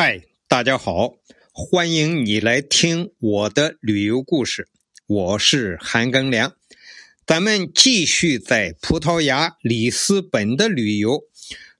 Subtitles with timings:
[0.00, 1.14] 嗨，大家好，
[1.50, 4.68] 欢迎你来听我的旅游故事。
[5.08, 6.52] 我是韩庚良，
[7.26, 11.22] 咱们继续在葡萄牙里斯本的旅游。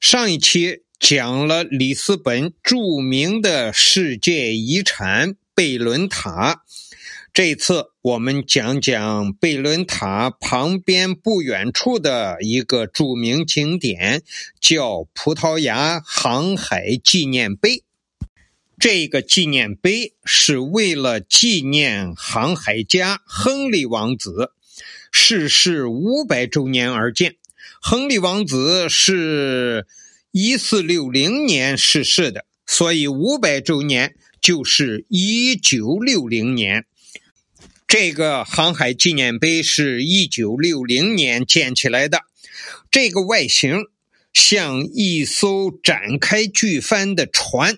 [0.01, 6.65] 上一期讲了里斯本著名的世界遗产贝伦塔，
[7.33, 14.25] 这次我们讲讲贝伦塔旁边不远处的一个著名景点，
[14.61, 17.85] 叫葡萄牙航海纪念碑。
[18.81, 24.53] 这个纪念碑是为了纪念航海家亨利王子
[25.11, 27.35] 逝世五百周年而建。
[27.81, 29.87] 亨利王子是
[30.31, 36.87] 一四六零年逝世的，所以五百周年就是一九六零年。
[37.89, 42.21] 这个航海纪念碑是一九六零年建起来的。
[42.91, 43.87] 这个外形
[44.33, 47.77] 像一艘展开巨帆的船。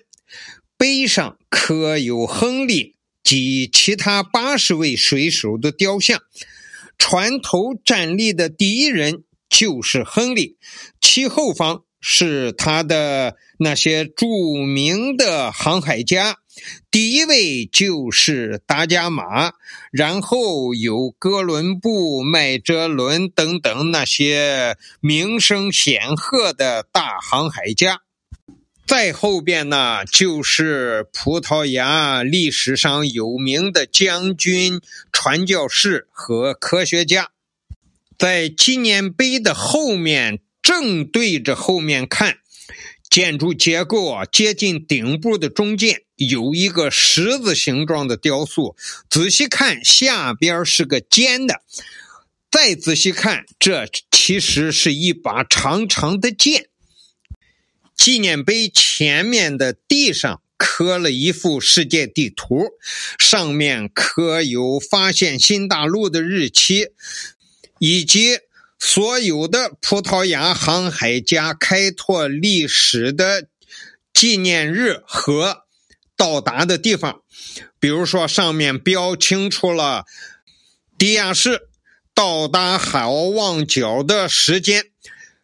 [0.81, 6.23] 碑上刻有亨利及其他八十位水手的雕像，
[6.97, 10.57] 船头站立的第一人就是亨利，
[10.99, 14.25] 其后方是他的那些著
[14.65, 16.37] 名的航海家，
[16.89, 19.53] 第一位就是达伽马，
[19.91, 28.01] 然后有哥伦布、麦哲伦等等那些名声显赫的大航海家。
[28.91, 34.81] 再后边呢，就是葡萄牙历史上有名的将军、
[35.13, 37.29] 传教士和科学家。
[38.19, 42.39] 在纪念碑的后面，正对着后面看，
[43.09, 48.75] 建筑结构啊，接近顶部的中间有一个十字形状的雕塑。
[49.09, 51.61] 仔细看，下边是个尖的；
[52.51, 56.65] 再仔细看，这其实是一把长长的剑。
[58.03, 62.71] 纪念碑前面的地上刻了一幅世界地图，
[63.19, 66.87] 上面刻有发现新大陆的日期，
[67.77, 68.39] 以及
[68.79, 73.47] 所有的葡萄牙航海家开拓历史的
[74.11, 75.65] 纪念日和
[76.17, 77.21] 到达的地方。
[77.79, 80.05] 比如说，上面标清楚了
[80.97, 81.69] 迪亚士
[82.15, 84.85] 到达好望角的时间，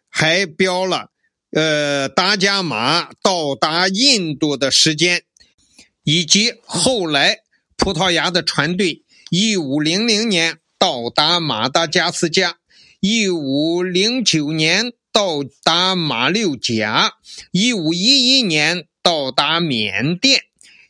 [0.08, 1.12] 还标了。
[1.50, 5.22] 呃，达伽马到达印度的时间，
[6.04, 7.38] 以及后来
[7.76, 12.58] 葡萄牙的船队一五零零年到达马达加斯加，
[13.00, 17.14] 一五零九年到达马六甲，
[17.50, 20.42] 一五一一年到达缅甸，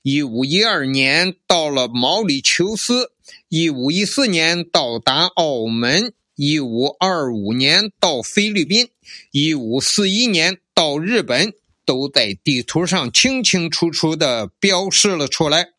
[0.02, 3.12] 一五一二年到了毛里求斯，
[3.48, 6.12] 一五一四年到达澳门。
[6.38, 8.90] 一五二五年到菲律宾，
[9.32, 11.52] 一五四一年到日本，
[11.84, 15.70] 都在地图上清清楚楚地标示了出来。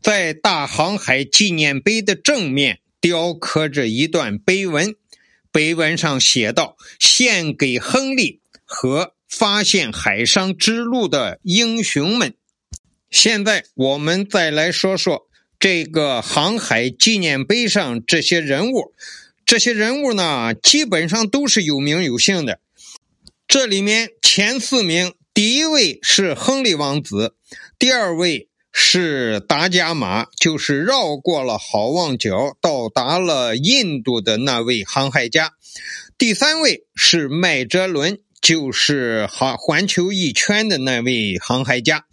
[0.00, 4.94] 在大航海纪念碑的正面雕刻着一段碑文，
[5.50, 12.34] 碑文上写道：“献给亨利和发现海上之路的英雄们。”
[13.10, 15.26] 现在我们再来说说
[15.58, 18.92] 这个航海纪念碑上这些人物。
[19.52, 22.58] 这些人物呢，基本上都是有名有姓的。
[23.46, 27.34] 这里面前四名，第一位是亨利王子，
[27.78, 35.48] 第二位是达伽马，就是绕过了好望角到达了印度的那位航海家；
[36.16, 42.06] 第三位是麦哲伦，就是环环球一圈的那位航海家；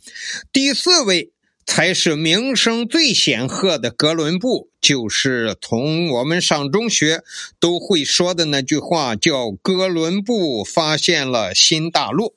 [0.52, 1.32] 第四位。
[1.70, 7.22] 才是名声最显赫的哥伦布，就是从我们上中学
[7.60, 12.34] 都会说的那句话，叫“哥伦布发现了新大陆”。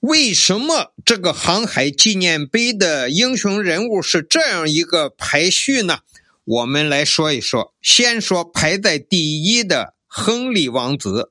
[0.00, 5.98] 为什么这个航海纪念碑的英雄人物是这样一个排序呢？
[6.44, 7.74] 我们来说一说。
[7.82, 11.30] 先说排在第一的亨利王子，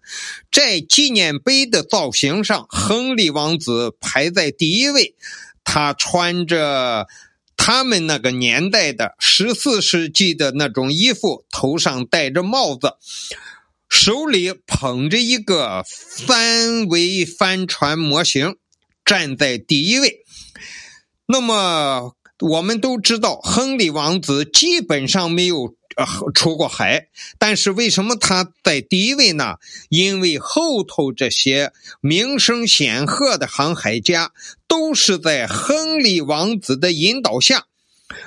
[0.51, 5.15] 在纪念碑的造型上，亨利王子排在第一位。
[5.65, 7.07] 他穿着
[7.57, 12.93] 他们那个年代的十四世纪的那种衣服，头上戴着帽子，
[13.89, 18.55] 手里捧着一个三维帆船模型，
[19.03, 20.23] 站在第一位。
[21.25, 25.75] 那么我们都知道，亨利王子基本上没有。
[25.95, 27.07] 呃，出过海，
[27.39, 29.55] 但是为什么他在第一位呢？
[29.89, 31.71] 因为后头这些
[32.01, 34.31] 名声显赫的航海家
[34.67, 37.67] 都是在亨利王子的引导下，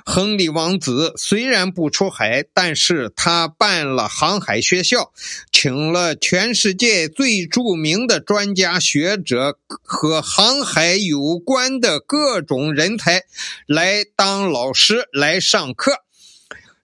[0.06, 5.12] 亨利王子虽然不出海，但是他办了航海学校，
[5.52, 13.24] 请了全世界最著名的专家学者和航海有关的各种人才
[13.66, 16.02] 来当老师来上课。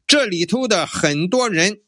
[0.07, 1.81] 这里头的很多人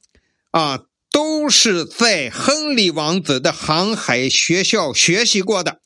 [0.51, 5.81] 啊，都是在亨利王子的航海学校学习过的，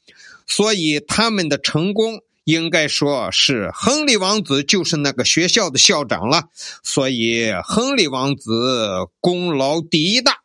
[0.47, 2.23] 所以他们的成功。
[2.45, 6.49] 应该说是亨利王子就是那个学校的校长了，
[6.83, 8.89] 所以亨利王子
[9.21, 10.39] 功劳第一大。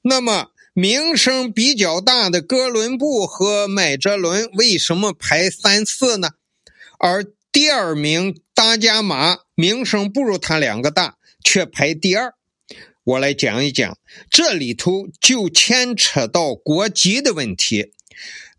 [0.00, 6.30] 那么名声比较大的哥伦布和麦哲伦为什么排三四呢？
[6.98, 12.32] 而第二名达伽马名声不如他两个大，却排第二。
[13.04, 13.98] 我来讲一讲，
[14.30, 17.92] 这里头就牵扯到国籍的问题。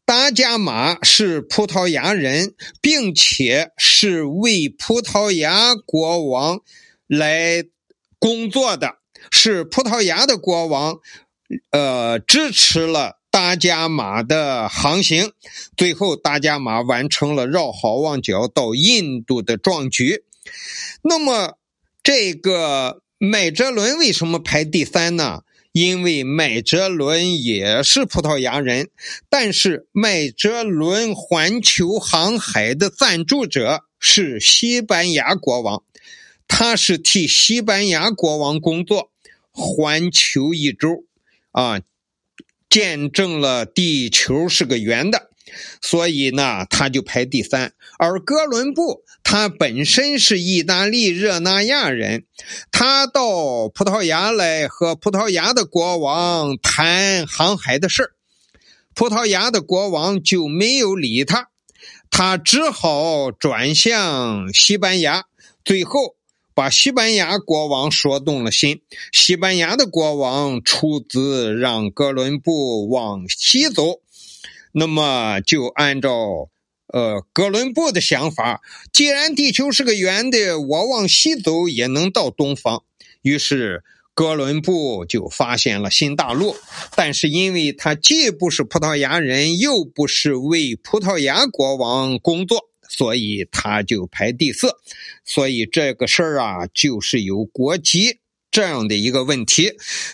[0.05, 6.61] 达伽马是葡萄牙人，并且是为葡萄牙国王
[7.07, 7.63] 来
[8.19, 8.97] 工作的，
[9.31, 10.99] 是葡萄牙的国王，
[11.71, 15.31] 呃，支持了达伽马的航行，
[15.75, 20.23] 最后达伽马完成了绕好望角到印度的壮举。
[21.01, 21.57] 那么，
[22.03, 25.41] 这个麦哲伦为什么排第三呢？
[25.71, 28.91] 因为麦哲伦也是葡萄牙人，
[29.27, 35.81] 但是麦哲伦环球航海的赞助者是西班牙国王，
[36.47, 39.09] 他是替西班牙国王工作，
[39.49, 41.05] 环球一周，
[41.51, 41.81] 啊，
[42.73, 45.29] 见证了地球是个圆的。
[45.83, 47.73] 所以呢，他就排第三。
[47.99, 52.25] 而哥伦布他本身是意大利热那亚人，
[52.71, 58.13] 他到葡萄牙来和葡萄牙的国王谈航海的事
[58.95, 61.49] 葡萄牙的国王就没有理他，
[62.09, 65.25] 他只好转向西班牙，
[65.63, 66.15] 最后
[66.53, 68.81] 把西班牙国王说动了心。
[69.11, 74.01] 西班牙的国王出资让哥伦布往西走。
[74.71, 76.49] 那么就按照
[76.87, 78.61] 呃哥伦布的想法，
[78.91, 82.83] 既然地球是个圆的，我往西走也能到东方。
[83.21, 83.83] 于是
[84.15, 86.55] 哥伦布就发现了新大陆。
[86.95, 94.69] 但是因为他既不是葡萄牙人，又不是为葡萄牙国王工作，所以他就排第四。
[95.25, 98.19] 所以这个事儿啊，就是有国籍。
[98.51, 99.71] 这样的一个问题，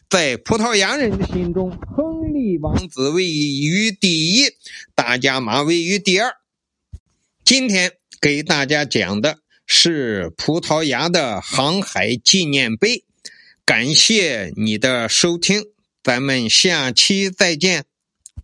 [0.10, 4.46] 在葡萄牙人的心中，亨利王子位于第一，
[4.96, 6.31] 达伽马位于第二。
[7.44, 7.92] 今天
[8.22, 13.04] 给大家讲的是葡萄牙的航海纪念碑。
[13.66, 15.66] 感谢你的收听，
[16.02, 17.88] 咱们下期再见。